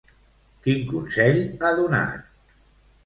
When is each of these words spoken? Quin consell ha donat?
Quin 0.63 0.79
consell 0.93 1.39
ha 1.67 1.73
donat? 1.81 2.29